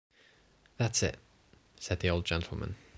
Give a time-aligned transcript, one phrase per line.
[0.77, 1.17] ‘That’s it,’
[1.79, 2.75] said the old gentleman.